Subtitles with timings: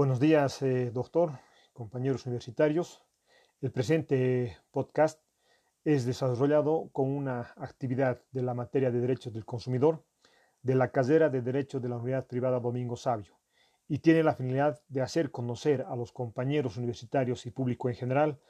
[0.00, 1.32] Buenos días, eh, doctor,
[1.74, 3.02] compañeros universitarios.
[3.60, 5.20] El presente podcast
[5.84, 10.02] es desarrollado con una actividad de la materia de derechos del consumidor
[10.62, 13.38] de la carrera de Derecho de la Unidad Privada Domingo Sabio
[13.88, 18.40] y tiene la finalidad de hacer conocer a los compañeros universitarios y público en general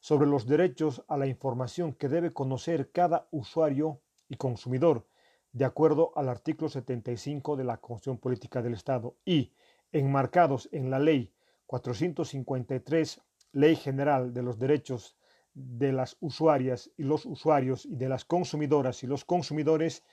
[0.00, 5.06] sobre los derechos a la información que debe conocer cada usuario y consumidor
[5.52, 9.54] de acuerdo al artículo 75 de la Constitución Política del Estado y
[9.92, 11.32] enmarcados en la Ley
[11.66, 13.20] 453,
[13.52, 15.16] Ley General de los Derechos
[15.54, 20.04] de las Usuarias y los Usuarios y de las Consumidoras y los Consumidores,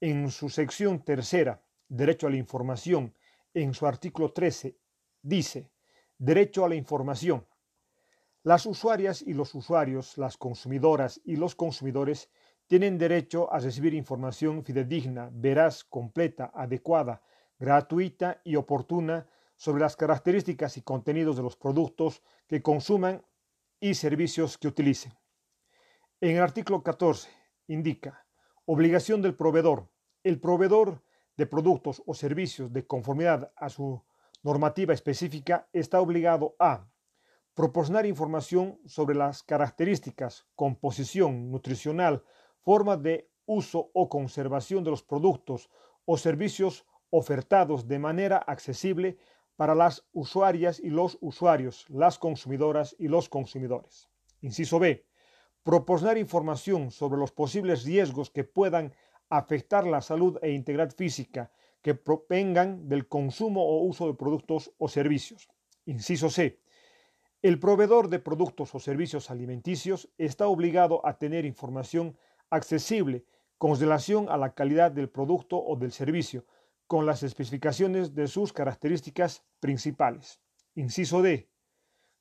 [0.00, 3.14] en su sección tercera, Derecho a la Información,
[3.54, 4.76] en su artículo 13,
[5.22, 5.70] dice,
[6.18, 7.46] Derecho a la Información.
[8.42, 12.30] Las usuarias y los usuarios, las consumidoras y los consumidores
[12.66, 17.22] tienen derecho a recibir información fidedigna, veraz, completa, adecuada,
[17.58, 23.24] gratuita y oportuna sobre las características y contenidos de los productos que consuman
[23.80, 25.12] y servicios que utilicen.
[26.20, 27.28] En el artículo 14
[27.68, 28.26] indica
[28.64, 29.88] obligación del proveedor.
[30.22, 31.02] El proveedor
[31.36, 34.02] de productos o servicios de conformidad a su
[34.42, 36.88] normativa específica está obligado a
[37.54, 42.22] proporcionar información sobre las características, composición nutricional,
[42.62, 45.70] forma de uso o conservación de los productos
[46.04, 49.18] o servicios ofertados de manera accesible
[49.56, 54.08] para las usuarias y los usuarios, las consumidoras y los consumidores.
[54.40, 55.06] Inciso B.
[55.62, 58.92] Proporcionar información sobre los posibles riesgos que puedan
[59.28, 61.50] afectar la salud e integridad física
[61.82, 65.48] que provengan del consumo o uso de productos o servicios.
[65.84, 66.60] Inciso C.
[67.42, 72.16] El proveedor de productos o servicios alimenticios está obligado a tener información
[72.50, 73.24] accesible
[73.58, 76.44] con relación a la calidad del producto o del servicio,
[76.86, 80.40] con las especificaciones de sus características principales.
[80.74, 81.50] Inciso D.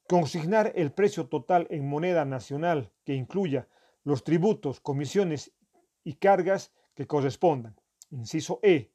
[0.08, 3.68] Consignar el precio total en moneda nacional que incluya
[4.04, 5.52] los tributos, comisiones
[6.04, 7.76] y cargas que correspondan.
[8.12, 8.92] Inciso E.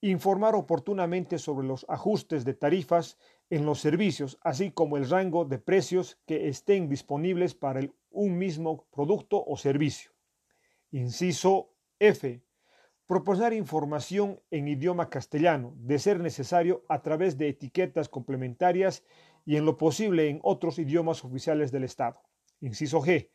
[0.00, 3.18] Informar oportunamente sobre los ajustes de tarifas
[3.50, 8.86] en los servicios, así como el rango de precios que estén disponibles para un mismo
[8.90, 10.12] producto o servicio.
[10.90, 12.42] Inciso F
[13.10, 19.02] proporcionar información en idioma castellano, de ser necesario a través de etiquetas complementarias
[19.44, 22.22] y en lo posible en otros idiomas oficiales del Estado.
[22.60, 23.28] Inciso G.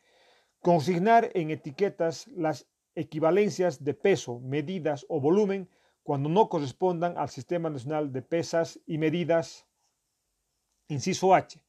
[0.60, 5.68] Consignar en etiquetas las equivalencias de peso, medidas o volumen
[6.02, 9.66] cuando no correspondan al Sistema Nacional de Pesas y Medidas.
[10.88, 11.60] Inciso H.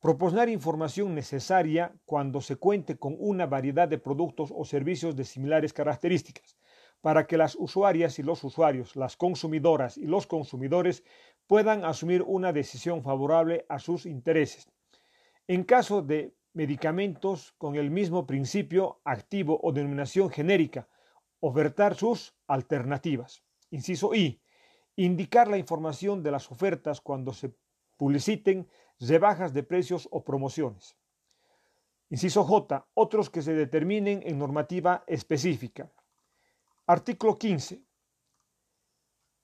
[0.00, 5.72] Proporcionar información necesaria cuando se cuente con una variedad de productos o servicios de similares
[5.72, 6.56] características
[7.04, 11.04] para que las usuarias y los usuarios, las consumidoras y los consumidores
[11.46, 14.70] puedan asumir una decisión favorable a sus intereses.
[15.46, 20.88] En caso de medicamentos con el mismo principio activo o denominación genérica,
[21.40, 23.42] ofertar sus alternativas.
[23.70, 24.40] Inciso I.
[24.96, 27.54] Indicar la información de las ofertas cuando se
[27.98, 28.66] publiciten
[28.98, 30.96] rebajas de precios o promociones.
[32.08, 32.86] Inciso J.
[32.94, 35.92] Otros que se determinen en normativa específica.
[36.86, 37.82] Artículo 15.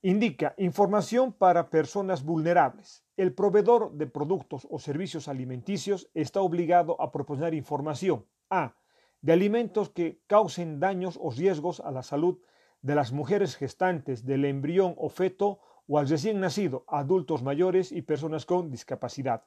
[0.03, 3.03] Indica información para personas vulnerables.
[3.17, 8.77] El proveedor de productos o servicios alimenticios está obligado a proporcionar información a.
[9.23, 12.41] de alimentos que causen daños o riesgos a la salud
[12.83, 18.03] de las mujeres gestantes, del embrión o feto o al recién nacido, adultos mayores y
[18.03, 19.47] personas con discapacidad.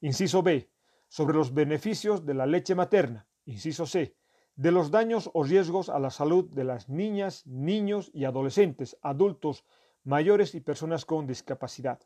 [0.00, 0.68] Inciso B.
[1.06, 3.28] Sobre los beneficios de la leche materna.
[3.44, 4.19] Inciso C
[4.60, 9.64] de los daños o riesgos a la salud de las niñas, niños y adolescentes, adultos
[10.04, 11.98] mayores y personas con discapacidad.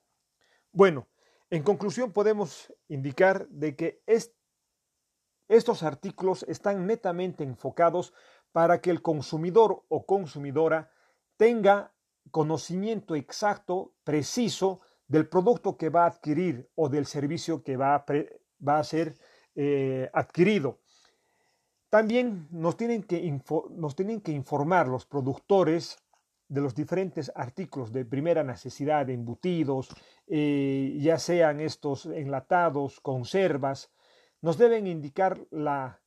[0.70, 1.08] Bueno,
[1.50, 4.04] en conclusión podemos indicar de que
[5.48, 8.14] estos artículos están netamente enfocados
[8.52, 10.92] para que el consumidor o consumidora
[11.36, 11.92] tenga
[12.30, 18.04] conocimiento exacto, preciso del producto que va a adquirir o del servicio que va
[18.64, 19.16] a, ser
[19.56, 20.78] eh, adquirido.
[21.94, 25.96] También nos tienen, que nos tienen que informar los productores
[26.48, 29.90] de los diferentes artículos de primera necesidad, embutidos,
[30.26, 33.92] eh, ya sean estos enlatados, conservas,
[34.42, 36.00] nos deben indicar la,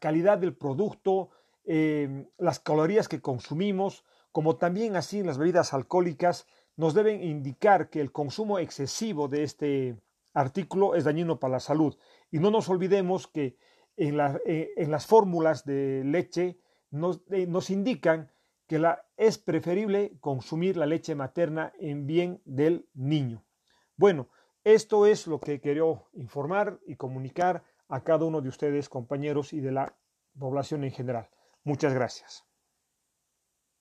[0.00, 1.28] calidad del producto,
[1.66, 7.90] em, las calorías que consumimos, como también así en las bebidas alcohólicas, nos deben indicar
[7.90, 10.00] que el consumo excesivo de este
[10.32, 11.98] artículo es dañino para la salud.
[12.30, 13.58] Y no nos olvidemos que
[13.98, 16.58] eh, en, las fórmulas de leche
[16.90, 18.30] nos, eh, indican
[18.66, 18.80] que
[19.16, 23.44] es preferible consumir la leche materna en bien del niño.
[23.96, 24.28] Bueno,
[24.64, 29.60] Esto es lo que quería informar y comunicar a cada uno de ustedes, compañeros, y
[29.60, 29.96] de la
[30.38, 31.30] población en general.
[31.64, 32.47] Muchas gracias.